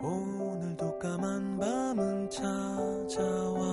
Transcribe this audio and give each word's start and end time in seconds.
오늘도 0.00 0.96
까만 1.00 1.58
밤은 1.58 2.30
찾아와 2.30 3.67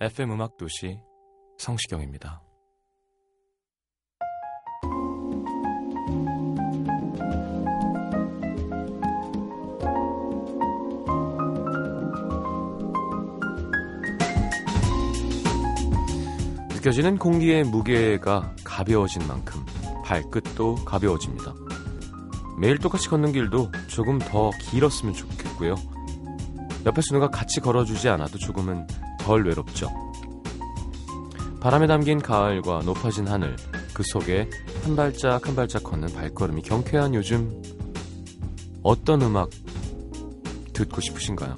FM 0.00 0.32
음악 0.32 0.56
도시 0.56 0.98
성시경입니다. 1.56 2.42
느껴지는 16.74 17.16
공기의 17.16 17.62
무게가 17.62 18.52
가벼워진 18.64 19.26
만큼 19.28 19.64
발끝도 20.04 20.84
가벼워집니다. 20.84 21.54
매일 22.58 22.78
똑같이 22.78 23.08
걷는 23.08 23.32
길도 23.32 23.70
조금 23.86 24.18
더 24.18 24.50
길었으면 24.60 25.14
좋겠고요. 25.14 25.76
옆에서 26.84 27.14
누가 27.14 27.30
같이 27.30 27.60
걸어주지 27.60 28.08
않아도 28.08 28.38
조금은 28.38 28.86
덜 29.24 29.46
외롭죠. 29.46 29.88
바람에 31.58 31.86
담긴 31.86 32.18
가을과 32.18 32.82
높아진 32.84 33.26
하늘, 33.26 33.56
그 33.94 34.02
속에 34.04 34.50
한 34.82 34.94
발짝 34.94 35.48
한 35.48 35.56
발짝 35.56 35.82
걷는 35.82 36.12
발걸음이 36.12 36.60
경쾌한 36.60 37.14
요즘 37.14 37.62
어떤 38.82 39.22
음악 39.22 39.48
듣고 40.74 41.00
싶으신가요? 41.00 41.56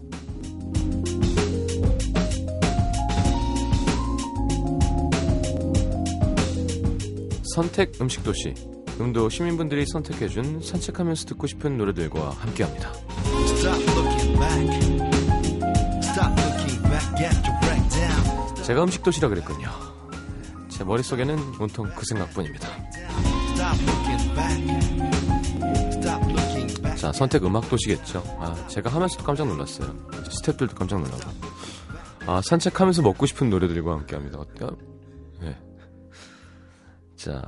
선택 7.53 8.01
음식 8.01 8.23
도시 8.23 8.55
음도 9.01 9.29
시민분들이 9.29 9.85
선택해준 9.87 10.61
산책하면서 10.63 11.27
듣고 11.27 11.49
싶은 11.49 11.77
노래들과 11.77 12.31
함께합니다. 12.31 13.06
제가 18.67 18.83
음식 18.83 19.03
도시라 19.03 19.29
그랬군요. 19.29 19.69
제 20.69 20.83
머릿속에는 20.83 21.39
온통 21.61 21.89
그 21.95 22.03
생각뿐입니다. 22.05 22.69
자, 26.97 27.13
선택 27.13 27.45
음악 27.45 27.69
도시겠죠. 27.69 28.23
아, 28.41 28.55
제가 28.67 28.91
하면서도 28.91 29.23
깜짝 29.23 29.47
놀랐어요. 29.47 29.95
스태프들도 30.31 30.75
깜짝 30.75 31.01
놀라고. 31.01 31.31
아, 32.27 32.41
산책하면서 32.43 33.03
먹고 33.03 33.27
싶은 33.27 33.51
노래들과 33.51 33.93
함께 33.93 34.17
합니다. 34.17 34.39
어때요? 34.41 34.71
네. 35.41 35.57
자, 37.15 37.43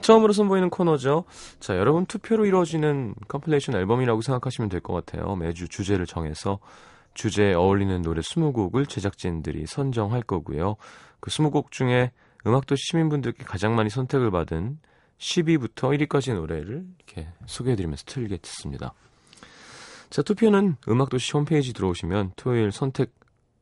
처음으로 0.00 0.32
선보이는 0.32 0.70
코너죠. 0.70 1.24
자, 1.60 1.76
여러분 1.76 2.04
투표로 2.06 2.46
이루어지는 2.46 3.14
컴플레이션 3.28 3.76
앨범이라고 3.76 4.22
생각하시면 4.22 4.70
될 4.70 4.80
것 4.80 4.92
같아요. 4.92 5.36
매주 5.36 5.68
주제를 5.68 6.06
정해서 6.06 6.58
주제에 7.14 7.54
어울리는 7.54 8.00
노래 8.02 8.20
20곡을 8.20 8.88
제작진들이 8.88 9.66
선정할 9.66 10.22
거고요. 10.22 10.76
그 11.20 11.30
20곡 11.30 11.70
중에 11.70 12.12
음악도시 12.46 12.82
시민분들께 12.90 13.44
가장 13.44 13.74
많이 13.74 13.90
선택을 13.90 14.30
받은 14.30 14.78
10위부터 15.18 16.08
1위까지 16.08 16.34
노래를 16.34 16.84
이렇게 16.96 17.28
소개해드리면서 17.46 18.04
틀겠습니다. 18.06 18.94
자, 20.08 20.22
투표는 20.22 20.76
음악도시 20.88 21.32
홈페이지 21.32 21.72
들어오시면 21.72 22.32
토요일 22.36 22.72
선택 22.72 23.12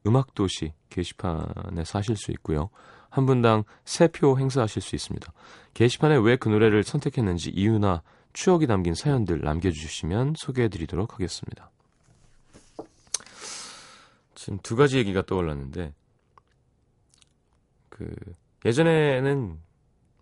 음악도시 0.07 0.73
게시판에서 0.89 1.99
하실 1.99 2.17
수 2.17 2.31
있고요. 2.33 2.71
한 3.11 3.27
분당 3.27 3.65
3표 3.85 4.39
행사하실 4.39 4.81
수 4.83 4.95
있습니다. 4.95 5.33
게시판에 5.75 6.17
왜 6.17 6.37
그 6.37 6.49
노래를 6.49 6.85
선택했는지 6.85 7.51
이유나 7.51 8.03
추억이 8.33 8.67
담긴 8.67 8.95
사연들 8.95 9.41
남겨주시면 9.41 10.35
소개해드리도록 10.37 11.15
하겠습니다. 11.15 11.71
지금 14.39 14.61
두 14.61 14.77
가지 14.77 14.99
얘기가 14.99 15.23
떠올랐는데, 15.27 15.93
그, 17.89 18.15
예전에는 18.65 19.61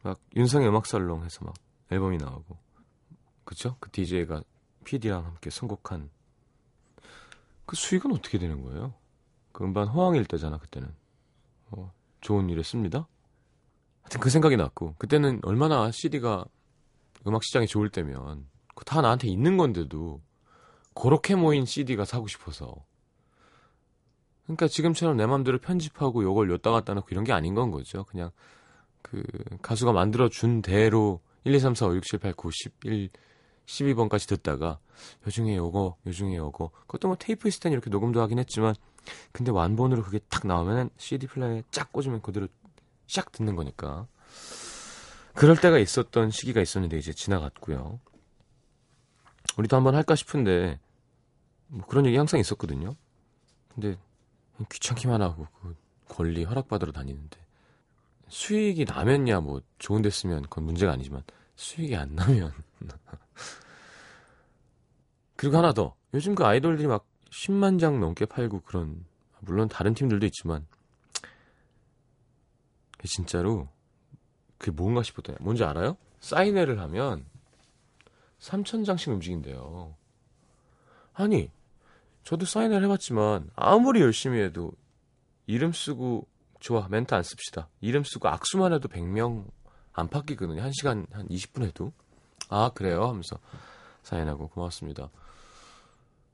막 0.03 0.19
윤상의 0.35 0.67
음악살롱 0.69 1.23
해서 1.23 1.45
막 1.45 1.55
앨범이 1.91 2.17
나오고, 2.17 2.57
그쵸? 3.45 3.77
그 3.79 3.91
DJ가 3.91 4.43
PD랑 4.87 5.27
함께 5.27 5.51
선곡한 5.51 6.09
그 7.67 7.77
수익은 7.77 8.11
어떻게 8.11 8.39
되는 8.39 8.63
거예요? 8.63 8.95
그 9.53 9.65
음반 9.65 9.87
호황일 9.87 10.25
때잖아, 10.25 10.57
그때는. 10.57 10.95
어, 11.73 11.93
좋은 12.23 12.49
일에 12.49 12.63
씁니다. 12.63 13.07
하여튼 14.01 14.21
그 14.21 14.31
생각이 14.31 14.57
났고, 14.57 14.95
그때는 14.97 15.41
얼마나 15.43 15.91
CD가 15.91 16.47
음악 17.27 17.45
시장이 17.45 17.67
좋을 17.67 17.91
때면, 17.91 18.49
다 18.87 19.03
나한테 19.03 19.29
있는 19.29 19.59
건데도, 19.59 20.23
그렇게 20.95 21.35
모인 21.35 21.67
CD가 21.67 22.07
사고 22.07 22.27
싶어서. 22.29 22.83
그러니까 24.47 24.69
지금처럼 24.69 25.17
내 25.17 25.27
맘대로 25.27 25.59
편집하고 25.59 26.23
요걸 26.23 26.51
엿다 26.51 26.71
갖다 26.71 26.95
놓고 26.95 27.09
이런 27.11 27.25
게 27.25 27.33
아닌 27.33 27.55
건 27.55 27.71
거죠. 27.71 28.05
그냥 28.05 28.31
그 29.03 29.23
가수가 29.63 29.93
만들어 29.93 30.29
준 30.29 30.63
대로 30.63 31.21
1, 31.45 31.55
2, 31.55 31.59
3, 31.59 31.75
4, 31.75 31.87
5, 31.87 31.97
6, 31.97 32.05
7, 32.05 32.19
8, 32.21 32.33
9, 32.35 32.51
11, 32.53 33.11
12번까지 33.67 34.29
듣다가 34.29 34.79
요중에 35.27 35.57
요거, 35.57 35.97
요중에 36.07 36.37
요거. 36.37 36.71
그것도 36.87 37.09
뭐 37.09 37.17
테이프 37.19 37.49
있을 37.49 37.61
땐 37.61 37.73
이렇게 37.73 37.91
녹음도 37.91 38.21
하긴 38.21 38.39
했지만 38.39 38.75
근데 39.33 39.51
완본으로 39.51 40.03
그게 40.03 40.19
딱 40.29 40.47
나오면은 40.47 40.91
CD 40.97 41.27
플레이에 41.27 41.63
쫙 41.71 41.93
꽂으면 41.93 42.23
그대로 42.23 42.49
샥 43.07 43.33
듣는 43.33 43.57
거니까. 43.57 44.07
그럴 45.35 45.57
때가 45.57 45.79
있었던 45.79 46.31
시기가 46.31 46.61
있었는데 46.61 46.97
이제 46.97 47.13
지나갔고요. 47.13 48.01
우리도 49.59 49.77
한번 49.77 49.95
할까 49.95 50.15
싶은데 50.15 50.79
뭐 51.69 51.87
그런 51.87 52.07
얘기 52.07 52.17
항상 52.17 52.41
있었거든요. 52.41 52.95
근데 53.75 53.97
귀찮기만 54.71 55.23
하고 55.23 55.47
그 55.61 55.77
권리 56.09 56.45
허락받으러 56.45 56.93
다니는데 56.93 57.39
수익이 58.29 58.85
나면야 58.85 59.41
뭐 59.41 59.61
좋은 59.79 60.03
데 60.03 60.11
쓰면 60.11 60.43
그건 60.43 60.65
문제가 60.65 60.93
아니지만 60.93 61.23
수익이 61.55 61.95
안 61.97 62.15
나면 62.15 62.53
그리고 65.37 65.59
하나 65.59 65.73
더 65.73 65.95
요즘 66.15 66.35
그 66.35 66.45
아이돌들이 66.45 66.87
막 66.87 67.07
10만 67.31 67.79
장 67.79 68.01
넘게 68.01 68.27
팔고 68.27 68.63
그런 68.63 69.05
물론 69.41 69.69
다른 69.69 69.95
팀들도 69.95 70.25
있지만 70.27 70.67
진짜로 73.05 73.69
그게 74.59 74.73
뭔가 74.73 75.03
싶었더니 75.03 75.39
뭔지 75.41 75.63
알아요? 75.65 75.97
사인회를 76.21 76.81
하면 76.81 77.27
3천 78.41 78.85
장씩 78.85 79.09
움직인대요. 79.09 79.95
아니 81.13 81.51
저도 82.27 82.45
사인을 82.45 82.83
해봤지만 82.83 83.51
아무리 83.55 84.01
열심히 84.01 84.41
해도 84.41 84.73
이름 85.47 85.73
쓰고 85.73 86.27
좋아 86.59 86.89
멘트 86.89 87.15
안 87.15 87.23
씁시다. 87.23 87.69
이름 87.81 88.03
쓰고 88.03 88.27
악수만 88.29 88.73
해도 88.73 88.89
100명 88.89 89.49
안팎이거든요. 89.93 90.61
1시간 90.61 91.09
한 91.13 91.29
20분 91.29 91.63
해도. 91.63 91.93
아 92.49 92.73
그래요 92.75 93.07
하면서 93.07 93.39
사인하고 94.03 94.49
고맙습니다. 94.49 95.09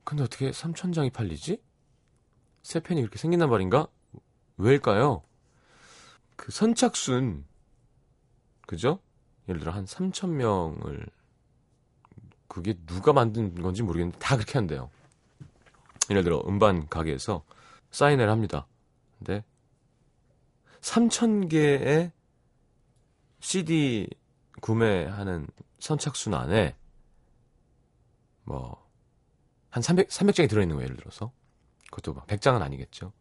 근데 0.04 0.22
어떻게 0.22 0.50
3천장이 0.50 1.12
팔리지? 1.12 1.62
새 2.62 2.80
펜이 2.80 3.02
그렇게 3.02 3.18
생긴단 3.18 3.50
말인가? 3.50 3.86
왜일까요? 4.56 5.22
그 6.36 6.50
선착순 6.52 7.44
그죠? 8.66 8.98
예를 9.46 9.60
들어 9.60 9.72
한 9.72 9.84
3천 9.84 10.30
명을 10.30 11.06
그게 12.48 12.78
누가 12.86 13.12
만든 13.12 13.54
건지 13.60 13.82
모르겠는데 13.82 14.18
다 14.20 14.36
그렇게 14.36 14.54
한대요. 14.54 14.90
예를 16.12 16.24
들어 16.24 16.42
음반 16.46 16.88
가게에서 16.88 17.44
사인을 17.90 18.30
합니다. 18.30 18.66
근데 19.18 19.44
3천 20.80 21.48
개의 21.50 22.12
CD 23.40 24.08
구매하는 24.60 25.46
선착순 25.78 26.34
안에 26.34 26.76
뭐 28.44 28.82
한 29.72 29.82
300, 29.82 30.08
300장이 30.08 30.50
들어있는 30.50 30.76
거예요, 30.76 30.84
예를 30.84 30.96
들어서. 30.96 31.32
그것도 31.90 32.12
막 32.12 32.26
100장은 32.26 32.60
아니겠죠. 32.60 33.12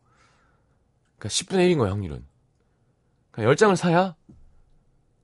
그러니까 1.17 1.29
10분의 1.29 1.71
1인 1.71 1.77
거야, 1.77 1.91
확률은. 1.91 2.27
그러니까 3.31 3.55
10장을 3.55 3.75
사야 3.77 4.15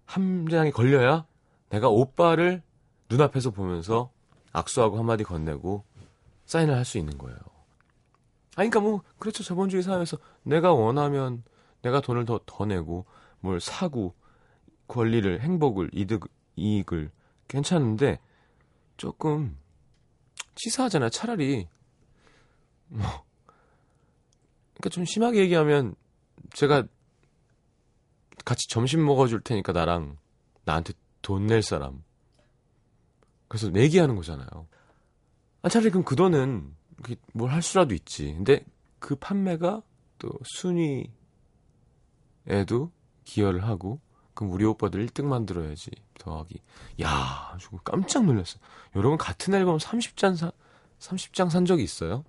한 0.06 0.48
장이 0.50 0.72
걸려야 0.72 1.28
내가 1.68 1.90
오빠를 1.90 2.64
눈앞에서 3.10 3.52
보면서 3.52 4.10
악수하고 4.54 4.98
한마디 4.98 5.26
건네고 5.26 5.84
사인을 6.46 6.74
할 6.74 6.86
수 6.86 6.98
있는 6.98 7.18
거예요. 7.18 7.38
아니, 8.58 8.72
그러니까 8.72 8.80
뭐, 8.80 9.04
그렇죠. 9.20 9.44
자본주의 9.44 9.84
사회에서 9.84 10.18
내가 10.42 10.74
원하면 10.74 11.44
내가 11.84 12.02
돈을 12.02 12.26
더, 12.26 12.40
더 12.46 12.66
내고 12.66 13.06
뭘 13.40 13.62
사고 13.62 14.16
권리를, 14.88 15.42
행복을, 15.42 15.92
이득, 15.94 16.28
이익을 16.56 17.12
괜찮은데 17.48 18.20
조금 18.98 19.58
치사하잖아요. 20.56 21.12
차라리 21.12 21.68
뭐 22.88 23.02
그러니까 24.74 24.90
좀 24.90 25.06
심하게 25.06 25.40
얘기하면 25.42 25.94
제가 26.54 26.84
같이 28.44 28.68
점심 28.70 29.06
먹어줄 29.06 29.42
테니까 29.42 29.72
나랑 29.72 30.18
나한테 30.66 30.94
돈 31.22 31.46
낼 31.48 31.62
사람 31.62 32.04
그래서 33.48 33.70
내기하는 33.70 34.16
거잖아요. 34.16 34.68
아, 35.62 35.70
차라리 35.70 35.92
그럼 35.92 36.04
그 36.06 36.16
돈은 36.16 36.76
뭘 37.34 37.50
할 37.52 37.62
수라도 37.62 37.94
있지. 37.94 38.34
근데 38.34 38.64
그 39.00 39.16
판매가 39.16 39.82
또 40.20 40.30
순위에도 40.56 41.12
기여를 43.26 43.64
하고 43.64 44.00
그럼 44.34 44.52
우리 44.54 44.66
오빠들 44.66 45.06
1등 45.08 45.26
만들어야지 45.26 45.92
더하기. 46.20 46.62
야, 47.02 47.58
저거 47.60 47.78
깜짝 47.84 48.26
놀랐어. 48.26 48.60
여러분 48.96 49.18
같은 49.18 49.54
앨범 49.54 49.78
30장 49.78 50.36
사, 50.36 50.52
30장 51.00 51.50
산 51.50 51.66
적이 51.66 51.84
있어요? 51.84 52.24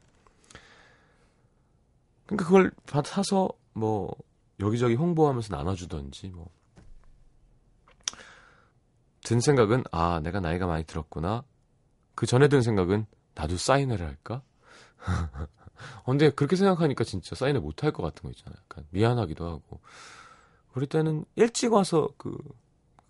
그러니까 2.27 2.45
그걸 2.45 2.73
사서 3.05 3.51
뭐 3.73 4.15
여기저기 4.61 4.95
홍보하면서 4.95 5.55
나눠주던지 5.55 6.29
뭐. 6.29 6.49
든 9.23 9.41
생각은 9.41 9.85
아 9.93 10.21
내가 10.23 10.41
나이가 10.41 10.67
많이 10.67 10.85
들었구나. 10.85 11.45
그 12.15 12.27
전에 12.27 12.49
든 12.49 12.63
생각은 12.63 13.07
나도 13.35 13.57
사인회를 13.57 14.07
할까? 14.07 14.43
어, 15.07 16.03
근데 16.07 16.31
그렇게 16.31 16.57
생각하니까 16.57 17.05
진짜 17.05 17.35
사인회 17.35 17.61
못할 17.61 17.93
것 17.93 18.03
같은 18.03 18.23
거 18.23 18.31
있잖아요. 18.31 18.59
약간 18.63 18.85
미안하기도 18.91 19.47
하고. 19.47 19.81
우리 20.75 20.87
때는 20.87 21.25
일찍 21.37 21.73
와서 21.73 22.09
그, 22.17 22.37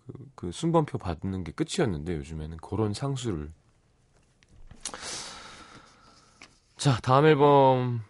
그, 0.07 0.13
그 0.35 0.51
순번표 0.51 0.97
받는 0.97 1.43
게 1.43 1.51
끝이었는데 1.51 2.15
요즘에는 2.15 2.57
그런 2.57 2.93
상수를. 2.93 3.51
자, 6.77 6.97
다음 7.01 7.25
앨범 7.25 8.01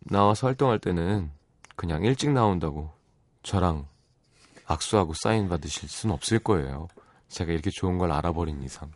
나와서 0.00 0.48
활동할 0.48 0.78
때는 0.78 1.30
그냥 1.76 2.04
일찍 2.04 2.30
나온다고 2.30 2.92
저랑 3.42 3.86
악수하고 4.66 5.14
사인 5.14 5.48
받으실 5.48 5.88
순 5.88 6.10
없을 6.10 6.38
거예요. 6.38 6.88
제가 7.28 7.52
이렇게 7.52 7.70
좋은 7.70 7.98
걸 7.98 8.12
알아버린 8.12 8.62
이상. 8.62 8.90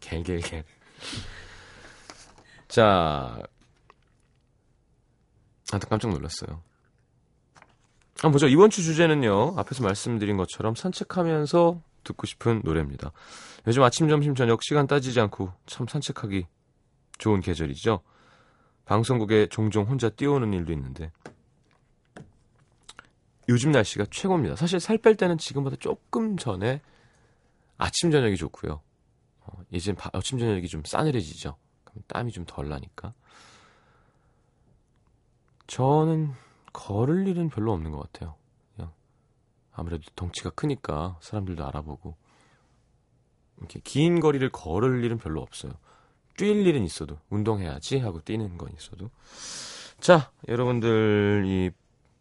갤갤갤. 0.00 0.64
자, 2.74 3.38
아무튼 5.70 5.88
깜짝 5.88 6.10
놀랐어요. 6.10 6.60
한번 8.16 8.32
보죠. 8.32 8.48
이번 8.48 8.68
주 8.68 8.82
주제는요. 8.82 9.54
앞에서 9.56 9.84
말씀드린 9.84 10.36
것처럼 10.36 10.74
산책하면서 10.74 11.80
듣고 12.02 12.26
싶은 12.26 12.62
노래입니다. 12.64 13.12
요즘 13.68 13.84
아침, 13.84 14.08
점심, 14.08 14.34
저녁 14.34 14.64
시간 14.64 14.88
따지지 14.88 15.20
않고 15.20 15.52
참 15.66 15.86
산책하기 15.86 16.48
좋은 17.18 17.38
계절이죠. 17.42 18.00
방송국에 18.86 19.46
종종 19.50 19.84
혼자 19.84 20.08
뛰어오는 20.08 20.52
일도 20.52 20.72
있는데 20.72 21.12
요즘 23.48 23.70
날씨가 23.70 24.06
최고입니다. 24.10 24.56
사실 24.56 24.80
살 24.80 24.98
뺄 24.98 25.14
때는 25.14 25.38
지금보다 25.38 25.76
조금 25.76 26.36
전에 26.36 26.80
아침 27.78 28.10
저녁이 28.10 28.36
좋고요. 28.36 28.80
어, 29.42 29.52
이제 29.70 29.94
아침 30.12 30.40
저녁이 30.40 30.66
좀 30.66 30.82
싸늘해지죠. 30.84 31.56
땀이 32.08 32.32
좀 32.32 32.44
덜 32.46 32.68
나니까. 32.68 33.12
저는 35.66 36.32
걸을 36.72 37.26
일은 37.28 37.48
별로 37.48 37.72
없는 37.72 37.90
것 37.92 38.00
같아요. 38.00 38.34
그냥 38.74 38.92
아무래도 39.72 40.04
덩치가 40.14 40.50
크니까 40.50 41.18
사람들도 41.20 41.66
알아보고 41.66 42.16
이렇게 43.58 43.80
긴 43.80 44.20
거리를 44.20 44.48
걸을 44.50 45.04
일은 45.04 45.18
별로 45.18 45.40
없어요. 45.40 45.72
뛸 46.36 46.66
일은 46.66 46.82
있어도 46.82 47.18
운동해야지 47.30 47.98
하고 47.98 48.20
뛰는 48.20 48.58
건 48.58 48.72
있어도 48.76 49.10
자 50.00 50.32
여러분들 50.48 51.44
이 51.46 51.70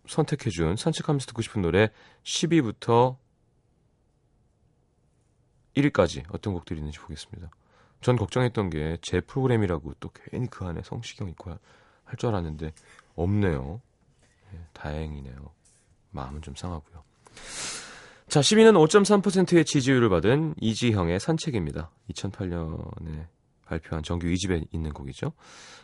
선택해준 0.07 0.75
산책하면서 0.75 1.25
듣고 1.27 1.41
싶은 1.41 1.61
노래 1.61 1.89
10위부터 2.23 3.17
1위까지 5.75 6.25
어떤 6.31 6.53
곡들이 6.53 6.79
있는지 6.79 6.99
보겠습니다. 6.99 7.49
전 8.03 8.15
걱정했던 8.17 8.69
게 8.69 8.97
제 9.01 9.21
프로그램이라고 9.21 9.93
또 9.99 10.09
괜히 10.13 10.47
그 10.47 10.65
안에 10.65 10.81
성시경 10.83 11.29
있고 11.29 11.51
할 12.05 12.17
줄 12.17 12.29
알았는데 12.29 12.73
없네요. 13.15 13.81
네, 14.51 14.59
다행이네요. 14.73 15.51
마음은 16.11 16.41
좀 16.43 16.53
상하고요. 16.55 17.03
자, 18.27 18.39
10위는 18.39 18.73
5.3%의 18.87 19.65
지지율을 19.65 20.09
받은 20.09 20.55
이지형의 20.59 21.19
산책입니다. 21.19 21.89
2008년에 22.11 23.25
발표한 23.65 24.03
정규 24.03 24.27
2집에 24.27 24.67
있는 24.71 24.91
곡이죠. 24.91 25.33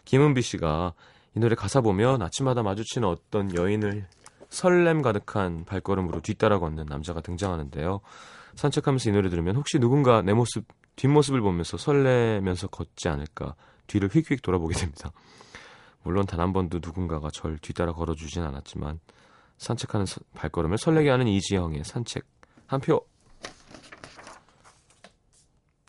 김은비 0.06 0.42
씨가 0.42 0.94
이 1.36 1.40
노래 1.40 1.56
가사 1.56 1.82
보면 1.82 2.22
아침마다 2.22 2.64
마주치는 2.64 3.08
어떤 3.08 3.56
여인을 3.56 4.08
설렘 4.50 5.02
가득한 5.02 5.66
발걸음으로 5.66 6.22
뒤따라 6.22 6.60
걷는 6.60 6.86
남자가 6.88 7.22
등장하는데요. 7.22 8.02
산책하면서 8.56 9.10
이 9.10 9.14
노래 9.14 9.30
들으면 9.30 9.56
혹시 9.56 9.80
누군가 9.80 10.22
내 10.22 10.34
모습, 10.34 10.66
뒷모습을 11.00 11.40
보면서 11.40 11.78
설레면서 11.78 12.68
걷지 12.68 13.08
않을까 13.08 13.56
뒤를 13.88 14.10
휙휙 14.10 14.42
돌아보게 14.42 14.76
됩니다. 14.76 15.12
물론 16.04 16.26
단 16.26 16.42
한 16.42 16.52
번도 16.52 16.80
누군가가 16.84 17.30
절 17.32 17.58
뒤따라 17.58 17.94
걸어주진 17.94 18.44
않았지만 18.44 19.00
산책하는 19.58 20.06
서, 20.06 20.20
발걸음을 20.36 20.78
설레게 20.78 21.10
하는 21.10 21.28
이지영의 21.28 21.86
산책 21.86 22.26
한 22.68 22.82
표. 22.82 23.06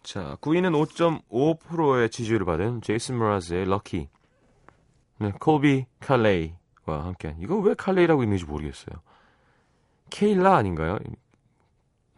자, 0.02 0.36
9위는 0.40 0.72
5.5%의 1.28 2.10
지지율을 2.10 2.46
받은 2.46 2.82
제이슨 2.82 3.18
모라즈의 3.18 3.64
럭키. 3.66 4.08
네, 5.18 5.32
콜비 5.38 5.86
칼레이와 6.00 6.54
함께한 6.86 7.40
이거 7.40 7.56
왜 7.58 7.74
칼레이라고 7.74 8.22
있는지 8.22 8.44
모르겠어요. 8.44 8.96
케일라 10.08 10.56
아닌가요? 10.56 10.98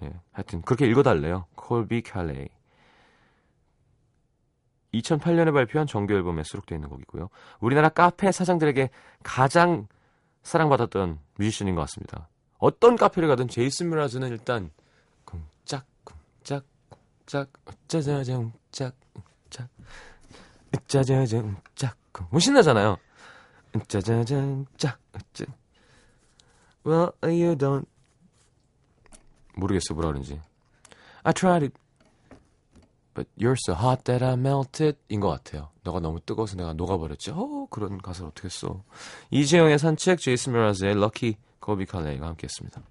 예, 0.02 0.12
하여튼 0.32 0.62
그렇게 0.62 0.86
읽어달래요. 0.86 1.46
콜비 1.54 2.02
칼레이. 2.02 2.48
2008년에 4.94 5.52
발표한 5.52 5.86
정규 5.86 6.14
앨범에 6.14 6.42
수록되어 6.42 6.76
있는 6.76 6.88
곡이고요. 6.88 7.28
우리나라 7.60 7.88
카페 7.88 8.30
사장들에게 8.30 8.90
가장 9.22 9.86
사랑받았던 10.42 11.18
뮤지션인 11.38 11.74
것 11.74 11.82
같습니다. 11.82 12.28
어떤 12.58 12.96
카페를 12.96 13.28
가든 13.28 13.48
제이슨 13.48 13.88
뮤라즈는 13.90 14.28
일단 14.28 14.70
쿵짝 15.24 15.84
쿵짝 16.04 16.64
쿵짝 16.90 17.48
짜자정 17.88 18.52
짝짝 18.70 19.68
짜자정 20.86 21.56
짝쿵 21.74 22.26
뭐 22.30 22.40
신나잖아요. 22.40 22.98
짜자정 23.88 24.66
짝 24.76 24.98
짜. 25.32 25.44
Well, 26.84 27.12
you 27.22 27.56
don't 27.56 27.86
모르겠어 29.54 29.94
뭐라 29.94 30.08
그런지. 30.08 30.40
I 31.24 31.32
tried 31.32 31.64
it 31.64 31.74
But 33.14 33.28
you're 33.38 33.56
so 33.66 33.74
hot 33.74 34.04
that 34.04 34.24
I 34.24 34.34
melted 34.34 34.96
인 35.08 35.20
것 35.20 35.28
같아요. 35.28 35.68
너가 35.84 36.00
너무 36.00 36.20
뜨거워서 36.20 36.56
내가 36.56 36.72
녹아버렸지. 36.72 37.30
어 37.30 37.66
그런 37.70 37.98
가사를 37.98 38.28
어떻게 38.28 38.48
써. 38.48 38.82
이재영의 39.30 39.78
산책, 39.78 40.18
제이슨 40.18 40.52
미라즈의 40.54 40.94
럭키, 40.94 41.36
거비 41.60 41.84
칼레이가 41.86 42.26
함께했습니다. 42.26 42.82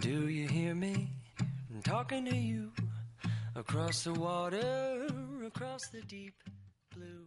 Do 0.00 0.28
you 0.28 0.48
hear 0.48 0.74
me 0.74 1.10
talking 1.84 2.24
to 2.24 2.34
you 2.34 2.72
across 3.54 4.04
the 4.04 4.12
water, 4.12 5.06
across 5.46 5.88
the 5.92 6.00
deep 6.02 6.34
blue 6.94 7.26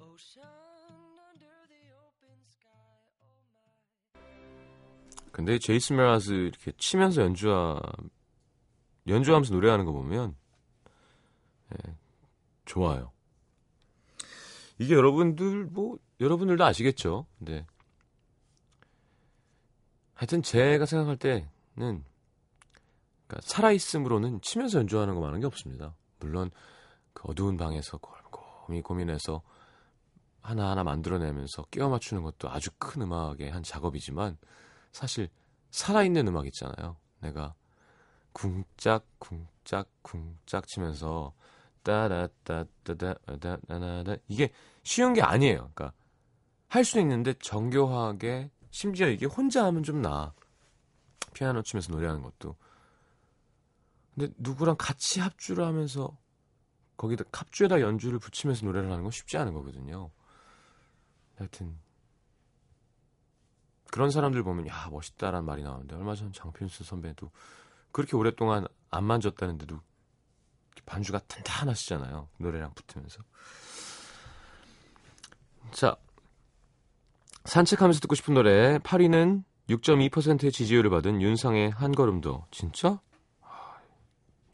ocean, 0.00 0.44
under 1.30 1.54
the 1.68 1.82
open 2.06 2.36
sky? 2.46 2.68
Oh 4.16 5.30
근데 5.32 5.58
제이슨 5.58 5.96
메라즈 5.96 6.32
이렇게 6.32 6.72
치면서 6.76 7.22
연주하 7.22 7.80
연주하면서 9.08 9.54
노래하는 9.54 9.84
거 9.84 9.92
보면 9.92 10.36
예, 11.72 11.96
좋아요. 12.64 13.12
이게 14.78 14.94
여러분들 14.94 15.64
뭐 15.66 15.98
여러분들도 16.20 16.64
아시겠죠. 16.64 17.26
근데 17.38 17.66
하여튼 20.14 20.42
제가 20.42 20.86
생각할 20.86 21.16
때는 21.16 21.53
그러니까 21.74 22.04
살아있음으로는 23.40 24.40
치면서 24.42 24.78
연주하는 24.78 25.14
것만한 25.14 25.40
게 25.40 25.46
없습니다. 25.46 25.94
물론 26.20 26.50
그 27.12 27.28
어두운 27.28 27.56
방에서 27.56 27.98
곰이 27.98 28.82
고민해서 28.82 29.42
하나하나 30.42 30.84
만들어내면서 30.84 31.64
끼워 31.70 31.88
맞추는 31.88 32.22
것도 32.22 32.50
아주 32.50 32.70
큰 32.78 33.02
음악의 33.02 33.50
한 33.50 33.62
작업이지만 33.62 34.36
사실 34.92 35.28
살아있는 35.70 36.28
음악 36.28 36.46
있잖아요. 36.46 36.96
내가 37.20 37.54
쿵짝 38.32 39.06
쿵짝 39.18 39.88
쿵짝 40.02 40.66
치면서 40.66 41.32
따라따따따따나나 41.82 44.16
이게 44.28 44.50
쉬운 44.82 45.12
게 45.14 45.22
아니에요. 45.22 45.70
그러니까 45.74 45.92
할 46.68 46.84
수 46.84 46.98
있는데 47.00 47.34
정교하게 47.34 48.50
심지어 48.70 49.08
이게 49.08 49.26
혼자 49.26 49.64
하면 49.66 49.82
좀 49.82 50.02
나아. 50.02 50.32
피아노 51.34 51.62
치면서 51.62 51.92
노래하는 51.92 52.22
것도. 52.22 52.56
근데 54.14 54.32
누구랑 54.38 54.76
같이 54.78 55.20
합주를 55.20 55.64
하면서 55.64 56.16
거기다 56.96 57.24
합주에다 57.32 57.80
연주를 57.80 58.18
붙이면서 58.18 58.64
노래를 58.64 58.90
하는 58.90 59.02
건 59.02 59.10
쉽지 59.10 59.36
않은 59.36 59.52
거거든요. 59.52 60.10
하여튼 61.36 61.78
그런 63.90 64.10
사람들 64.10 64.42
보면 64.42 64.66
야 64.68 64.88
멋있다라는 64.90 65.44
말이 65.44 65.62
나오는데 65.62 65.94
얼마 65.96 66.14
전 66.14 66.32
장필수 66.32 66.84
선배도 66.84 67.30
그렇게 67.92 68.16
오랫동안 68.16 68.66
안 68.90 69.04
만졌다는데도 69.04 69.80
반주가 70.86 71.18
탄탄하시잖아요. 71.20 72.28
노래랑 72.38 72.74
붙으면서. 72.74 73.22
자, 75.72 75.96
산책하면서 77.44 78.00
듣고 78.00 78.14
싶은 78.14 78.34
노래 78.34 78.78
8위는 78.78 79.44
6.2%의 79.68 80.52
지지율을 80.52 80.90
받은 80.90 81.22
윤상의 81.22 81.70
한 81.70 81.92
걸음도. 81.92 82.44
진짜? 82.50 83.00
아, 83.40 83.76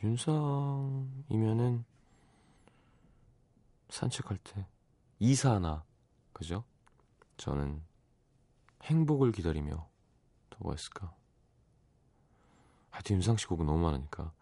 윤상이면은 0.03 1.85
산책할 3.89 4.39
때 4.39 4.67
이사나 5.19 5.85
그죠? 6.33 6.65
저는 7.37 7.83
행복을 8.85 9.33
기다리며 9.33 9.89
또뭐 10.51 10.75
있을까? 10.75 11.13
하여튼 12.91 13.17
윤상 13.17 13.37
씨 13.37 13.47
곡은 13.47 13.67
너무 13.67 13.79
많으니까. 13.79 14.33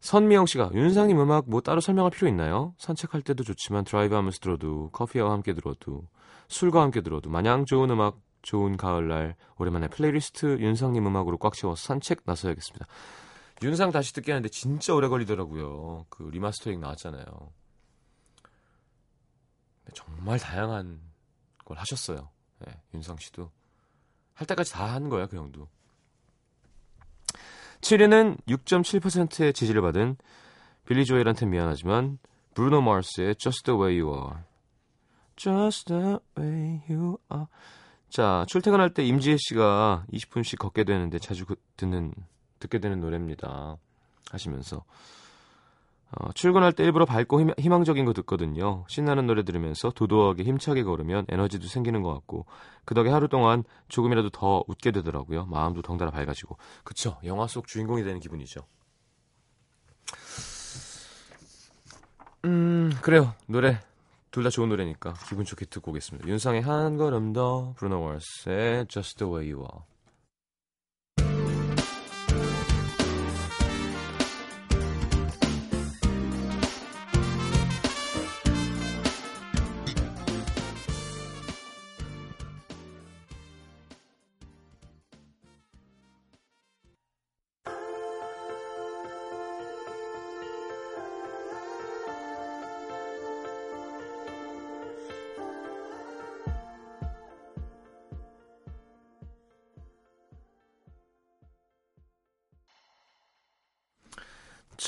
선미영 0.00 0.46
씨가 0.46 0.70
윤상님 0.72 1.20
음악 1.20 1.48
뭐 1.48 1.60
따로 1.60 1.80
설명할 1.80 2.10
필요 2.10 2.28
있나요? 2.28 2.74
산책할 2.78 3.22
때도 3.22 3.44
좋지만 3.44 3.84
드라이브 3.84 4.14
하면서 4.14 4.38
들어도 4.38 4.88
커피와 4.92 5.30
함께 5.32 5.52
들어도 5.52 6.08
술과 6.48 6.80
함께 6.80 7.02
들어도 7.02 7.28
마냥 7.28 7.66
좋은 7.66 7.90
음악 7.90 8.18
좋은 8.42 8.76
가을날 8.76 9.36
오랜만에 9.58 9.88
플레이리스트 9.88 10.58
윤상님 10.60 11.06
음악으로 11.06 11.38
꽉 11.38 11.54
채워서 11.54 11.82
산책 11.86 12.22
나서야겠습니다. 12.24 12.86
윤상 13.62 13.92
다시 13.92 14.12
듣기 14.14 14.30
하는데 14.30 14.48
진짜 14.48 14.94
오래 14.94 15.08
걸리더라고요. 15.08 16.06
그 16.08 16.22
리마스터링 16.24 16.80
나왔잖아요. 16.80 17.24
정말 19.94 20.38
다양한 20.38 21.00
걸 21.64 21.78
하셨어요. 21.78 22.30
네, 22.60 22.80
윤상 22.94 23.16
씨도 23.18 23.50
할 24.34 24.46
때까지 24.46 24.72
다 24.72 24.86
한 24.94 25.08
거야 25.08 25.26
그 25.26 25.36
형도. 25.36 25.68
7위는 27.80 28.38
6.7%의 28.46 29.52
지지를 29.52 29.82
받은 29.82 30.16
빌리 30.86 31.04
조엘한테 31.04 31.46
미안하지만 31.46 32.18
브루노 32.54 32.82
마스의 32.82 33.36
Just 33.36 33.64
the 33.64 33.78
way 33.80 34.00
you 34.00 34.14
are. 34.14 34.38
Just 35.36 35.86
the 35.86 36.18
way 36.38 36.82
you 36.88 37.18
are. 37.32 37.46
자, 38.10 38.44
출퇴근할 38.48 38.92
때 38.92 39.04
임지혜 39.04 39.36
씨가 39.38 40.04
20분씩 40.12 40.58
걷게 40.58 40.84
되는데 40.84 41.18
자주 41.18 41.46
그, 41.46 41.54
듣는 41.76 42.12
듣게 42.58 42.78
되는 42.78 43.00
노래입니다. 43.00 43.78
하시면서 44.30 44.84
어, 46.12 46.32
출근할 46.32 46.72
때 46.72 46.82
일부러 46.82 47.04
밝고 47.04 47.40
희망, 47.40 47.54
희망 47.58 47.84
적인 47.84 48.04
거 48.04 48.12
듣거든요. 48.14 48.84
신나는 48.88 49.26
노래 49.26 49.44
들으면서 49.44 49.90
도도하게 49.90 50.42
힘차게 50.42 50.82
걸으면 50.82 51.24
에너지도 51.28 51.68
생기는 51.68 52.02
것 52.02 52.12
같고 52.14 52.46
그 52.84 52.94
덕에 52.94 53.10
하루 53.10 53.28
동안 53.28 53.62
조금이라도 53.88 54.30
더 54.30 54.64
웃게 54.66 54.90
되더라고요. 54.90 55.46
마음도 55.46 55.82
덩달아 55.82 56.10
밝아지고. 56.10 56.56
그쵸? 56.82 57.18
영화 57.24 57.46
속 57.46 57.68
주인공이 57.68 58.02
되는 58.02 58.18
기분이죠. 58.18 58.62
음, 62.44 62.90
그래요. 63.02 63.34
노래 63.46 63.80
둘 64.30 64.44
다 64.44 64.50
좋은 64.50 64.68
노래니까 64.68 65.14
기분 65.28 65.44
좋게 65.44 65.66
듣고 65.66 65.90
오겠습니다. 65.90 66.28
윤상의 66.28 66.62
한 66.62 66.96
걸음 66.96 67.32
더, 67.32 67.74
브루노 67.76 68.00
월스의 68.00 68.86
Just 68.88 69.18
the 69.18 69.32
Way 69.32 69.52
You 69.52 69.62
Are. 69.62 69.89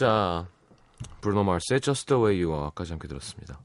자, 0.03 0.49
브루노 1.21 1.45
마스의 1.45 1.81
Just 1.81 2.07
the 2.07 2.21
Way 2.21 2.43
You 2.43 2.59
Are까지 2.59 2.91
함께 2.91 3.07
들었습니다. 3.07 3.61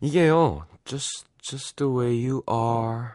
이게요, 0.00 0.68
Just 0.84 1.24
Just 1.40 1.74
the 1.74 1.92
Way 1.92 2.30
You 2.30 2.42
Are 2.48 3.08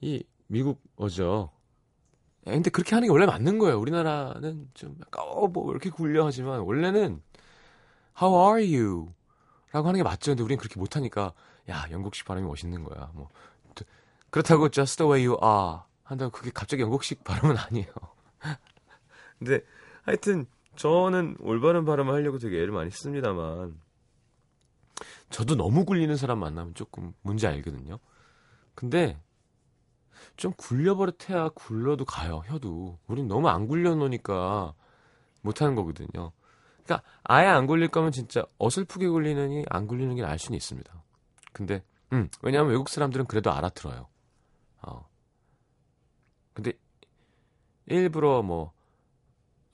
이 0.00 0.24
미국어죠. 0.48 1.52
근데 2.42 2.70
그렇게 2.70 2.96
하는 2.96 3.06
게 3.06 3.12
원래 3.12 3.24
맞는 3.24 3.60
거예요. 3.60 3.78
우리나라는 3.78 4.68
좀 4.74 4.96
약간 5.00 5.24
어뭐 5.24 5.70
이렇게 5.70 5.90
굴려 5.90 6.26
하지만 6.26 6.58
원래는 6.58 7.22
How 8.20 8.34
are 8.34 8.76
you? 8.76 9.12
라고 9.70 9.86
하는 9.86 9.98
게 9.98 10.02
맞죠. 10.02 10.32
근데 10.32 10.42
우리는 10.42 10.58
그렇게 10.58 10.80
못하니까 10.80 11.34
야 11.70 11.86
영국식 11.92 12.24
발음이 12.24 12.48
멋있는 12.48 12.82
거야. 12.82 13.12
뭐 13.14 13.28
그렇다고 14.30 14.70
Just 14.70 14.96
the 14.96 15.08
way 15.08 15.24
you 15.24 15.38
are 15.40 15.82
한다고 16.02 16.32
그게 16.32 16.50
갑자기 16.52 16.82
영국식 16.82 17.22
발음은 17.22 17.58
아니에요. 17.58 17.92
근데 19.38 19.60
하여튼 20.02 20.46
저는 20.76 21.36
올바른 21.40 21.84
발음을 21.84 22.12
하려고 22.12 22.38
되게 22.38 22.56
애를 22.56 22.72
많이 22.72 22.90
씁니다만 22.90 23.78
저도 25.30 25.56
너무 25.56 25.84
굴리는 25.84 26.14
사람 26.16 26.38
만나면 26.40 26.74
조금 26.74 27.12
문제 27.22 27.46
알거든요. 27.46 27.98
근데 28.74 29.20
좀 30.36 30.52
굴려버릇해야 30.56 31.50
굴러도 31.50 32.04
가요. 32.04 32.42
혀도. 32.46 32.98
우린 33.06 33.28
너무 33.28 33.48
안 33.48 33.66
굴려놓으니까 33.66 34.74
못하는 35.42 35.74
거거든요. 35.74 36.32
그러니까 36.84 37.02
아예 37.22 37.46
안 37.46 37.66
굴릴 37.66 37.88
거면 37.88 38.12
진짜 38.12 38.44
어설프게 38.58 39.08
굴리느니 39.08 39.64
안 39.70 39.86
굴리는 39.86 40.14
게 40.14 40.22
나을 40.22 40.38
수는 40.38 40.56
있습니다. 40.56 40.92
근데 41.52 41.82
음, 42.12 42.28
왜냐하면 42.42 42.72
외국 42.72 42.88
사람들은 42.88 43.26
그래도 43.26 43.52
알아들어요. 43.52 44.08
어. 44.82 45.08
근데 46.52 46.72
일부러 47.86 48.42
뭐 48.42 48.72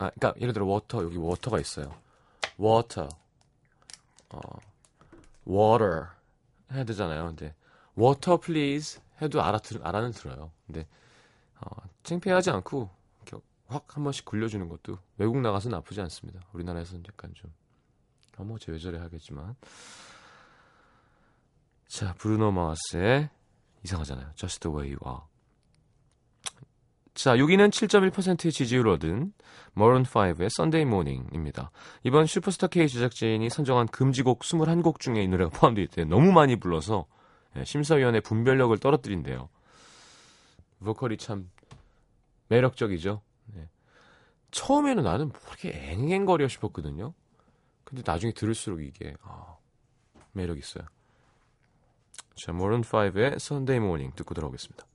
아, 0.01 0.11
그러니까 0.11 0.33
예를 0.41 0.55
들어 0.55 0.65
워터 0.65 1.05
여기 1.05 1.19
워터가 1.19 1.61
있어요. 1.61 1.95
water, 2.59 3.09
어, 4.31 4.41
water 5.47 6.07
해야 6.73 6.85
되잖아요. 6.85 7.27
근데 7.27 7.55
water 7.99 8.41
please 8.41 9.01
해도 9.21 9.43
알아들 9.43 9.87
알아는 9.87 10.13
들어요. 10.13 10.51
근데 10.67 10.87
어, 11.61 11.69
창피하지 12.03 12.51
않고 12.51 12.91
확한 13.67 14.03
번씩 14.03 14.25
굴려주는 14.25 14.69
것도 14.69 14.99
외국 15.17 15.39
나가서 15.41 15.69
나쁘지 15.69 16.01
않습니다. 16.01 16.41
우리나라에서는 16.53 17.05
약간 17.07 17.33
좀 17.35 17.53
어머 18.37 18.59
쟤왜 18.59 18.79
저래 18.79 18.99
하겠지만 18.99 19.55
자 21.87 22.15
브루노 22.15 22.51
마스의 22.51 23.31
이상하잖아요. 23.85 24.33
Just 24.35 24.61
the 24.61 24.75
way 24.75 24.93
you 24.93 24.99
are. 25.07 25.30
자, 27.21 27.37
6위는 27.37 27.69
7.1%의 27.69 28.51
지지율을 28.51 28.93
얻은 28.93 29.35
머런5의 29.77 30.47
Sunday 30.47 30.89
Morning입니다. 30.89 31.71
이번 32.03 32.25
슈퍼스타 32.25 32.69
K 32.69 32.89
제작진이 32.89 33.51
선정한 33.51 33.89
금지곡 33.89 34.39
21곡 34.39 35.01
중에 35.01 35.23
이 35.23 35.29
노래가 35.29 35.51
포함되어 35.61 35.85
있대요. 35.85 36.07
너무 36.07 36.33
많이 36.33 36.57
불러서 36.57 37.05
예, 37.57 37.65
심사위원회 37.65 38.21
분별력을 38.21 38.79
떨어뜨린대요. 38.79 39.51
보컬이 40.83 41.19
참 41.19 41.51
매력적이죠. 42.49 43.21
네. 43.53 43.69
처음에는 44.51 45.05
나는 45.05 45.29
뭐 45.29 45.39
이렇게 45.49 45.79
앵앵거려 45.93 46.49
싶었거든요. 46.49 47.13
근데 47.85 48.03
나중에 48.03 48.33
들을수록 48.33 48.81
이게 48.81 49.15
아, 49.21 49.59
매력 50.33 50.57
있어요. 50.57 50.87
자, 52.43 52.55
모런 52.55 52.81
5의 52.81 53.35
Sunday 53.35 53.77
Morning 53.77 54.17
듣고 54.17 54.33
들어오겠습니다. 54.33 54.87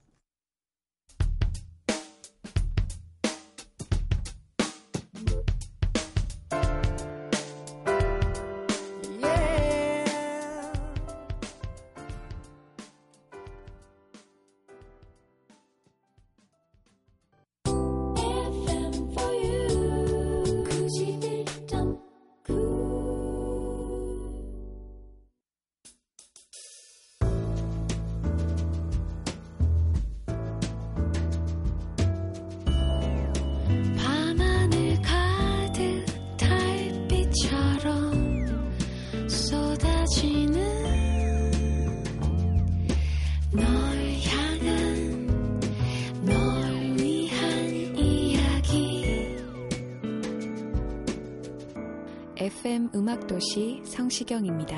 음악도시 52.94 53.82
성시경입니다. 53.84 54.76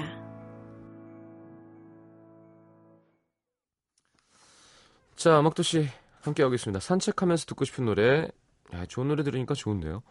자, 5.16 5.40
음악도시 5.40 5.88
함께하고 6.20 6.54
있습니다. 6.54 6.78
산책하면서 6.80 7.46
듣고 7.46 7.64
싶은 7.64 7.84
노래. 7.84 8.28
야, 8.74 8.86
좋은 8.86 9.08
노래 9.08 9.22
들으니까 9.22 9.54
좋은데요. 9.54 10.02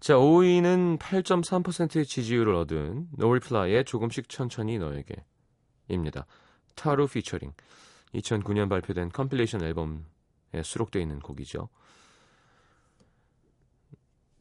자, 0.00 0.14
5위는 0.14 0.98
8.3%의 0.98 2.06
지지율을 2.06 2.54
얻은 2.54 3.08
노을플라이의 3.16 3.84
조금씩 3.84 4.28
천천히 4.28 4.78
너에게 4.78 5.16
입니다. 5.88 6.26
타루 6.74 7.08
피처링. 7.08 7.52
2009년 8.14 8.68
발표된 8.68 9.10
컴필레이션 9.10 9.62
앨범에 9.62 10.62
수록되어 10.62 11.02
있는 11.02 11.18
곡이죠. 11.20 11.68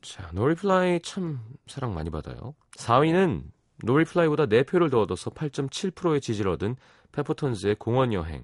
자, 0.06 0.30
노을플라이 0.34 1.00
참 1.02 1.40
사랑 1.68 1.94
많이 1.94 2.10
받아요. 2.10 2.54
4위는 2.78 3.44
노을플라이보다 3.84 4.46
4표를 4.46 4.92
더 4.92 5.02
얻어서 5.02 5.30
8.7%의 5.32 6.22
지지를 6.22 6.52
얻은 6.52 6.76
페퍼톤즈의 7.12 7.76
공원 7.76 8.14
여행. 8.14 8.44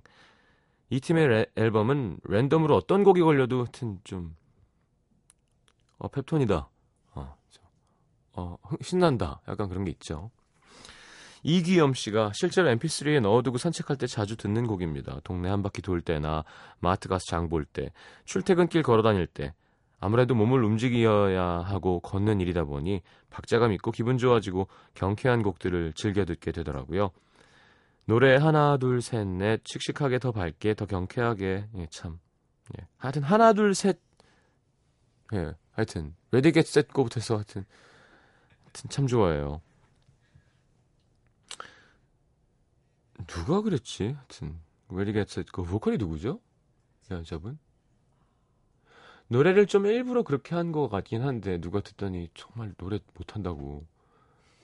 이 0.90 1.00
팀의 1.00 1.28
레- 1.28 1.46
앨범은 1.56 2.20
랜덤으로 2.24 2.76
어떤 2.76 3.04
곡이 3.04 3.22
걸려도 3.22 3.60
하여튼 3.60 4.00
좀 4.04 4.36
어, 6.00 6.08
펩톤이다. 6.08 6.68
어, 7.14 7.36
저, 7.50 7.62
어, 8.34 8.58
흥- 8.64 8.78
신난다. 8.82 9.42
약간 9.48 9.70
그런 9.70 9.86
게 9.86 9.92
있죠. 9.92 10.32
이기염 11.44 11.94
씨가 11.94 12.32
실제로 12.34 12.70
mp3에 12.70 13.20
넣어두고 13.22 13.58
산책할 13.58 13.98
때 13.98 14.08
자주 14.08 14.36
듣는 14.36 14.68
곡입니다. 14.68 15.20
동네 15.24 15.50
한 15.50 15.62
바퀴 15.64 15.82
돌 15.82 16.02
때나 16.02 16.44
마트 16.80 17.08
가서 17.08 17.26
장 17.26 17.50
볼 17.50 17.66
때, 17.66 17.92
출퇴근길 18.26 18.84
걸어 18.84 19.02
다닐 19.04 19.26
때 19.28 19.54
아무래도 20.02 20.34
몸을 20.36 20.64
움직여야 20.64 21.42
하고 21.62 22.00
걷는 22.02 22.42
일이다 22.42 22.66
보니 22.66 23.02
박자감 23.30 23.72
있고 23.74 23.92
기분 23.92 24.18
좋아지고 24.18 24.68
경쾌한 24.96 25.44
곡들을 25.44 25.94
즐겨 25.94 26.26
듣게 26.26 26.52
되더라고요. 26.52 27.12
노래 28.08 28.36
하나 28.36 28.78
둘 28.78 28.98
셋 28.98 29.28
넷 29.28 29.62
씩씩하게 29.64 30.18
더 30.20 30.32
밝게 30.32 30.74
더 30.74 30.86
경쾌하게 30.88 31.68
예, 31.76 31.88
참 31.92 32.20
예. 32.78 32.88
하여튼 32.98 33.22
하나 33.22 33.54
둘셋 33.54 34.00
예, 35.34 35.54
하여튼 35.72 36.16
레디 36.32 36.52
겟 36.52 36.66
셋 36.66 36.88
거부터 36.90 37.20
해서 37.20 37.36
하여튼, 37.36 37.64
하여튼 38.66 38.90
참 38.90 39.08
좋아해요. 39.08 39.62
누가 43.28 43.62
그랬지? 43.62 44.16
하여튼 44.18 44.60
레디 44.90 45.14
겟셋그 45.14 45.64
보컬이 45.64 45.98
누구죠? 45.98 46.40
이 47.10 47.14
여자분? 47.14 47.60
노래를 49.32 49.66
좀 49.68 49.86
일부러 49.86 50.24
그렇게 50.24 50.56
한 50.56 50.72
것 50.72 50.90
같긴 50.90 51.22
한데 51.24 51.60
누가 51.60 51.80
듣더니 51.82 52.30
정말 52.34 52.74
노래 52.78 53.00
못한다고 53.16 53.86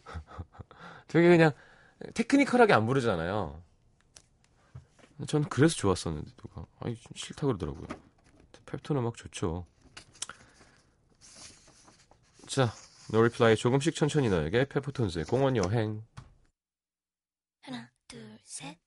되게 1.08 1.27
그냥 1.30 1.51
테크니컬하게 2.13 2.73
안 2.73 2.86
부르잖아요. 2.86 3.62
저는 5.27 5.49
그래서 5.49 5.75
좋았었는데 5.75 6.30
누가 6.38 6.65
아니 6.80 6.95
좀 6.95 7.12
싫다 7.15 7.47
그러더라고요. 7.47 7.88
펩톤 8.65 8.97
음악 8.97 9.15
좋죠. 9.15 9.65
자, 12.47 12.71
노리플라이 13.12 13.56
조금씩 13.56 13.95
천천히 13.95 14.30
너에게 14.30 14.65
페퍼톤스의 14.67 15.25
공원 15.25 15.56
여행. 15.56 16.03
하나 17.62 17.89
둘셋 18.08 18.77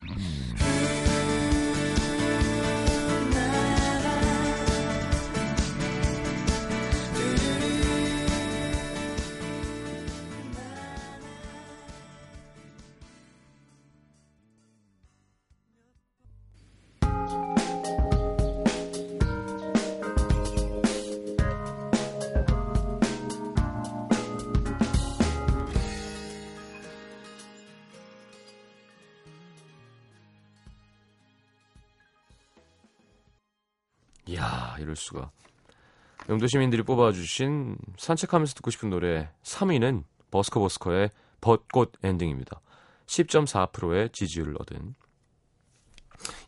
수가. 35.00 35.30
영도 36.28 36.46
시민들이 36.46 36.82
뽑아주신 36.82 37.76
산책하면서 37.96 38.54
듣고 38.54 38.70
싶은 38.70 38.90
노래 38.90 39.30
3위는 39.42 40.04
버스커 40.30 40.60
버스커의 40.60 41.10
벚꽃 41.40 41.92
엔딩입니다. 42.02 42.60
10.4%의 43.06 44.10
지지율을 44.10 44.56
얻은 44.60 44.94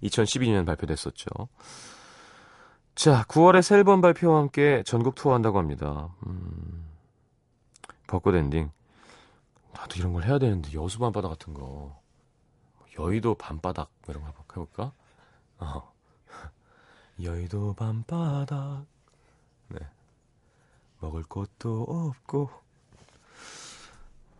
2012년 0.02 0.66
발표됐었죠. 0.66 1.26
자, 2.94 3.24
9월에 3.24 3.62
새 3.62 3.76
앨범 3.76 4.00
발표와 4.00 4.38
함께 4.38 4.82
전국 4.84 5.14
투어한다고 5.14 5.58
합니다. 5.58 6.14
음, 6.26 6.86
벚꽃 8.06 8.34
엔딩. 8.34 8.70
나도 9.72 9.96
이런 9.98 10.12
걸 10.12 10.24
해야 10.24 10.38
되는데 10.38 10.72
여수 10.74 10.98
밤바다 10.98 11.28
같은 11.28 11.54
거. 11.54 12.00
여의도 12.98 13.34
밤바닥 13.34 13.90
뭐 14.04 14.14
이런 14.14 14.22
거 14.24 14.42
해볼까? 14.52 14.92
어. 15.58 15.91
여의도 17.20 17.74
밤바닥. 17.74 18.86
네. 19.68 19.78
먹을 21.00 21.22
것도 21.24 21.82
없고. 21.82 22.50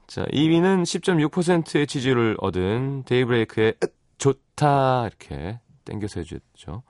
자 0.07 0.25
2위는 0.27 0.83
10.6%의 0.83 1.87
지지를 1.87 2.37
얻은 2.39 3.05
데이브레이크의 3.05 3.75
으, 3.83 3.87
좋다. 4.19 5.07
이렇게 5.07 5.59
땡겨서 5.85 6.21
해주죠. 6.21 6.83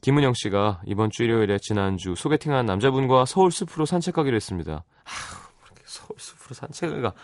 김은영 0.00 0.34
씨가 0.34 0.82
이번 0.86 1.10
주 1.10 1.24
일요일에 1.24 1.58
지난주 1.60 2.14
소개팅한 2.14 2.66
남자분과 2.66 3.24
서울 3.24 3.50
숲으로 3.50 3.84
산책하기로 3.86 4.36
했습니다. 4.36 4.84
아우 5.04 5.64
이렇게 5.66 5.82
서울 5.86 6.18
숲으로 6.18 6.54
산책을 6.54 7.02
가. 7.02 7.14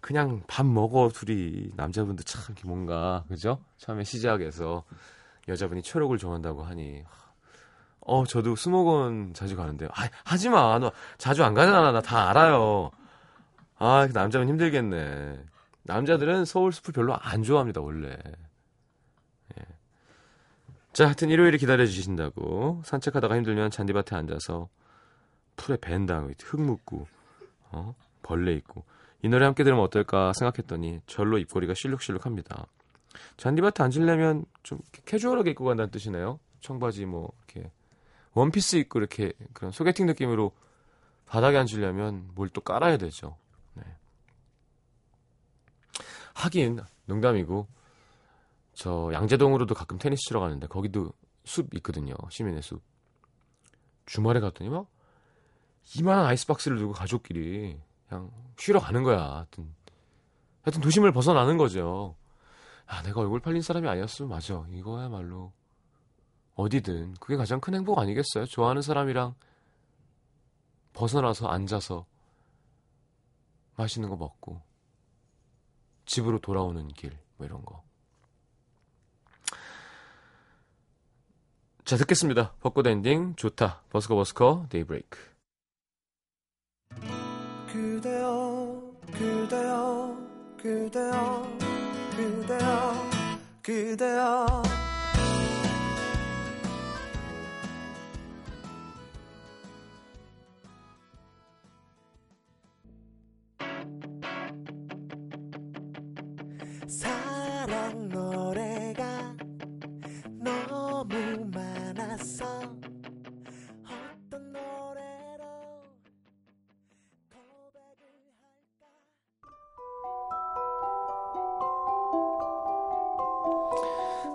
그냥 0.00 0.42
밥 0.46 0.66
먹어 0.66 1.08
둘이. 1.08 1.70
남자분도 1.76 2.24
참 2.24 2.54
뭔가 2.64 3.24
그죠? 3.28 3.58
처음에 3.78 4.04
시작해서 4.04 4.84
여자분이 5.48 5.82
초록을 5.82 6.18
좋아한다고 6.18 6.62
하니 6.64 7.04
어 8.00 8.24
저도 8.26 8.54
수목원 8.56 9.32
자주 9.34 9.56
가는데요. 9.56 9.88
아 9.94 10.08
하지 10.24 10.48
마. 10.50 10.78
너 10.78 10.92
자주 11.18 11.44
안 11.44 11.54
가잖아. 11.54 11.92
나 11.92 12.00
다 12.00 12.30
알아요. 12.30 12.90
아 13.78 14.08
남자분 14.12 14.48
힘들겠네. 14.48 15.42
남자들은 15.84 16.44
서울 16.44 16.72
숲을 16.72 16.92
별로 16.92 17.14
안 17.16 17.42
좋아합니다 17.42 17.80
원래. 17.80 18.16
예. 19.58 19.62
자 20.92 21.06
하여튼 21.06 21.28
일요일에 21.30 21.58
기다려 21.58 21.84
주신다고 21.86 22.82
산책하다가 22.84 23.36
힘들면 23.36 23.70
잔디밭에 23.70 24.16
앉아서 24.16 24.68
풀에 25.56 25.76
벤다 25.76 26.26
흙 26.42 26.60
묻고 26.60 27.06
어 27.72 27.94
벌레 28.22 28.52
있고 28.54 28.84
이 29.22 29.28
노래 29.28 29.44
함께 29.44 29.64
들으면 29.64 29.82
어떨까 29.84 30.32
생각했더니 30.34 31.00
절로 31.06 31.38
입꼬리가 31.38 31.74
실룩실룩합니다. 31.74 32.66
잔디밭에 33.36 33.82
앉으려면 33.82 34.44
좀 34.62 34.80
캐주얼하게 35.06 35.50
입고 35.50 35.64
간다는 35.64 35.90
뜻이네요. 35.90 36.38
청바지 36.60 37.06
뭐 37.06 37.32
이렇게 37.48 37.70
원피스 38.32 38.76
입고 38.76 38.98
이렇게 38.98 39.32
그런 39.52 39.70
소개팅 39.72 40.06
느낌으로 40.06 40.52
바닥에 41.26 41.56
앉으려면 41.56 42.30
뭘 42.34 42.48
또 42.48 42.60
깔아야 42.60 42.96
되죠. 42.96 43.36
네. 43.74 43.82
하긴 46.34 46.80
농담이고 47.06 47.66
저 48.74 49.10
양재동으로도 49.12 49.74
가끔 49.74 49.98
테니스 49.98 50.22
치러 50.28 50.40
가는데 50.40 50.66
거기도 50.66 51.12
숲 51.44 51.72
있거든요. 51.74 52.14
시민의 52.30 52.62
숲. 52.62 52.82
주말에 54.06 54.40
갔더니 54.40 54.70
막 54.70 54.88
이만한 55.96 56.26
아이스박스를 56.26 56.78
들고 56.78 56.92
가족끼리 56.92 57.78
그냥 58.08 58.30
쉬러 58.58 58.80
가는 58.80 59.02
거야. 59.02 59.18
하여튼 59.20 59.74
하여튼 60.62 60.80
도심을 60.80 61.12
벗어나는 61.12 61.56
거죠. 61.56 62.16
아, 62.86 63.02
내가 63.02 63.20
얼굴 63.20 63.40
팔린 63.40 63.62
사람이 63.62 63.88
아니었으면 63.88 64.28
맞아. 64.28 64.64
이거야말로 64.70 65.52
어디든 66.54 67.14
그게 67.14 67.36
가장 67.36 67.60
큰 67.60 67.74
행복 67.74 67.98
아니겠어요? 67.98 68.46
좋아하는 68.46 68.82
사람이랑 68.82 69.34
벗어나서 70.92 71.48
앉아서 71.48 72.06
맛있는 73.76 74.08
거 74.08 74.16
먹고 74.16 74.62
집으로 76.06 76.38
돌아오는 76.38 76.86
길 76.88 77.24
뭐 77.36 77.46
이런 77.46 77.64
거. 77.64 77.82
자 81.84 81.96
듣겠습니다. 81.96 82.54
벚꽃 82.60 82.86
엔딩 82.86 83.34
좋다. 83.36 83.82
버스커 83.90 84.14
버스커 84.14 84.66
데이브레이크. 84.70 85.18
그대여 87.70 88.92
그대여 89.12 90.16
그대여 90.56 91.53
그대여. 93.64 94.62
사랑 106.86 108.03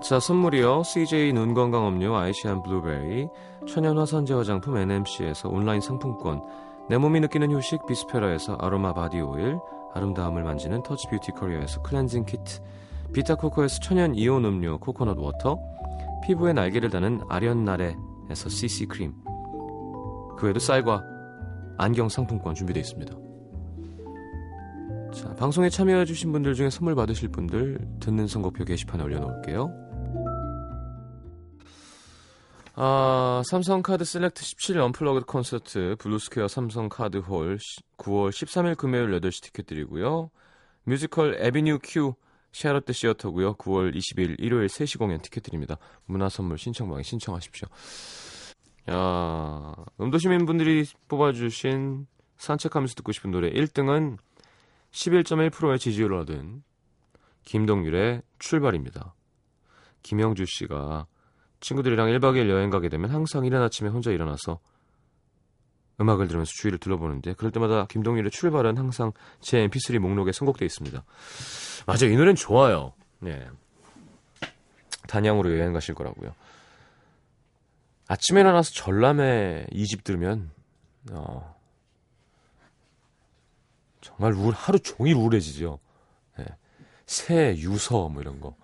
자 0.10 0.20
선물이요. 0.20 0.82
CJ 0.82 1.34
눈건강 1.34 1.88
음료 1.88 2.16
아이시안 2.16 2.64
블루베리 2.64 3.28
천연 3.68 4.00
화산재 4.00 4.34
화장품 4.34 4.76
NMC에서 4.76 5.50
온라인 5.50 5.82
상품권 5.82 6.42
내 6.90 6.98
몸이 6.98 7.20
느끼는 7.20 7.52
휴식 7.52 7.86
비스페라에서 7.86 8.56
아로마 8.56 8.92
바디 8.92 9.20
오일 9.20 9.60
아름다움을 9.94 10.42
만지는 10.42 10.82
터치 10.82 11.10
뷰티 11.10 11.34
커리어에서 11.34 11.84
클렌징 11.84 12.26
키트 12.26 12.60
비타코코에서 13.14 13.82
천연 13.82 14.16
이온 14.16 14.46
음료 14.46 14.80
코코넛 14.80 15.16
워터 15.16 15.60
피부에 16.24 16.54
날개를 16.54 16.90
다는 16.90 17.22
아련나래에서 17.30 18.50
CC 18.50 18.88
크림 18.88 19.14
그 20.40 20.46
외에도 20.46 20.60
쌀과 20.60 21.04
안경 21.78 22.10
상품권 22.10 22.56
준비되어 22.56 22.82
있습니다. 22.82 23.16
자, 25.14 25.36
방송에 25.36 25.70
참여해주신 25.70 26.32
분들 26.32 26.56
중에 26.56 26.72
선물 26.72 26.96
받으실 26.96 27.30
분들 27.30 28.00
듣는 28.00 28.26
선곡표 28.26 28.66
게시판에 28.66 29.04
올려놓을게요. 29.04 29.89
아, 32.82 33.42
삼성카드 33.46 34.06
셀렉트 34.06 34.42
17 34.42 34.80
언플러그드 34.80 35.26
콘서트 35.26 35.98
블루스퀘어 36.00 36.48
삼성카드홀 36.48 37.58
9월 37.98 38.30
13일 38.30 38.78
금요일 38.78 39.12
8시 39.20 39.44
티켓 39.44 39.66
드리고요. 39.66 40.32
뮤지컬 40.86 41.36
에비뉴 41.42 41.80
큐 41.84 42.16
샤롯데 42.54 42.94
시어터고요. 42.94 43.56
9월 43.56 43.94
20일 43.94 44.38
일요일 44.40 44.68
3시 44.68 44.98
공연 44.98 45.20
티켓 45.20 45.42
드립니다. 45.42 45.76
문화선물 46.06 46.58
신청방에 46.58 47.04
신청하십시오. 47.04 47.68
야, 48.92 49.76
음도시민분들이 50.00 50.86
뽑아주신 51.10 52.08
산책하면서 52.38 52.96
듣고 52.96 53.12
싶은 53.12 53.32
노래 53.32 53.52
1등은 53.52 54.18
11.1%의 54.92 55.80
지지율을 55.80 56.16
얻은 56.20 56.64
김동률의 57.44 58.22
출발입니다. 58.40 59.16
김영주 60.02 60.46
씨가 60.48 61.08
친구들이랑 61.60 62.08
1박 62.10 62.36
2일 62.36 62.50
여행 62.50 62.70
가게 62.70 62.90
되면 62.90 63.10
항상 63.10 63.46
이른 63.46 63.62
아침에 63.62 63.90
혼자 63.90 64.12
일어나서 64.12 64.60
음악을 66.00 66.28
들으면서 66.28 66.52
주위를 66.54 66.80
둘러보는데 66.80 67.34
그럴 67.34 67.52
때마다 67.52 67.86
김동률의 67.88 68.32
출발은 68.32 68.78
항상 68.78 69.12
제 69.42 69.68
mp3 69.68 70.00
목록에 70.00 70.32
선곡되어 70.32 70.66
있습니다. 70.66 71.04
맞아요. 71.86 72.06
이 72.06 72.16
노래는 72.16 72.36
좋아요. 72.36 72.94
네. 73.20 73.46
단양으로 75.08 75.58
여행 75.58 75.74
가실 75.74 75.96
거라고요. 75.96 76.34
아침에 78.08 78.42
일어나서 78.42 78.72
전람회 78.72 79.68
2집 79.72 80.04
들으면 80.04 80.52
어, 81.12 81.56
정말 84.02 84.34
우울, 84.34 84.54
하루 84.54 84.80
종일 84.80 85.16
우울해지죠. 85.16 85.80
네. 86.38 86.46
새, 87.06 87.56
유서 87.58 88.08
뭐 88.10 88.22
이런 88.22 88.40
거. 88.40 88.56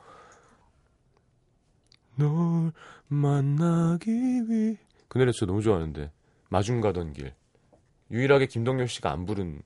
널 2.16 2.72
만나기 3.08 4.12
위해 4.12 4.78
그 5.08 5.18
노래 5.18 5.32
저 5.32 5.46
너무 5.46 5.62
좋아하는데. 5.62 6.12
마중 6.50 6.82
가던 6.82 7.14
길. 7.14 7.34
유일하게 8.12 8.48
김동률 8.48 8.88
씨가 8.88 9.12
안 9.12 9.26
부른 9.26 9.62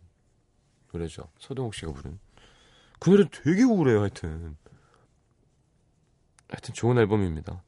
노래죠. 0.91 1.27
서동욱 1.39 1.73
씨가 1.73 1.91
부른. 1.91 2.19
그 2.99 3.09
노래 3.09 3.25
되게 3.29 3.63
우울해요 3.63 4.01
하여튼. 4.01 4.57
하여튼 6.49 6.73
좋은 6.73 6.97
앨범입니다. 6.97 7.61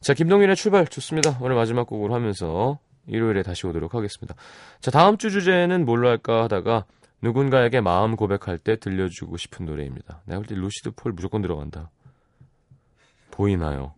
자 0.00 0.14
김동률의 0.14 0.56
출발 0.56 0.86
좋습니다. 0.86 1.38
오늘 1.40 1.56
마지막 1.56 1.86
곡으로 1.86 2.14
하면서 2.14 2.78
일요일에 3.06 3.42
다시 3.42 3.66
오도록 3.66 3.94
하겠습니다. 3.94 4.34
자 4.80 4.90
다음 4.90 5.16
주 5.16 5.30
주제는 5.30 5.84
뭘로 5.84 6.08
할까 6.08 6.44
하다가 6.44 6.86
누군가에게 7.22 7.80
마음 7.80 8.16
고백할 8.16 8.58
때 8.58 8.76
들려주고 8.76 9.36
싶은 9.36 9.66
노래입니다. 9.66 10.22
내가 10.26 10.40
볼 10.40 10.46
때 10.46 10.54
루시드 10.54 10.92
폴 10.92 11.12
무조건 11.12 11.42
들어간다. 11.42 11.90
보이나요 13.30 13.94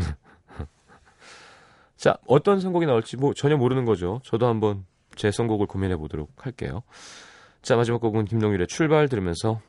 자, 1.96 2.16
어떤 2.26 2.60
선곡이 2.60 2.86
나올지 2.86 3.16
뭐 3.16 3.34
전혀 3.34 3.56
모르는 3.56 3.84
거죠. 3.84 4.20
저도 4.24 4.46
한번 4.46 4.84
제 5.14 5.30
선곡을 5.30 5.66
고민해 5.66 5.96
보도록 5.96 6.30
할게요. 6.44 6.82
자, 7.62 7.76
마지막 7.76 8.00
곡은 8.00 8.26
김동률의 8.26 8.66
출발 8.68 9.08
들으면서 9.08 9.60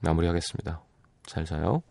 마무리하겠습니다. 0.00 0.82
잘 1.24 1.44
자요. 1.44 1.82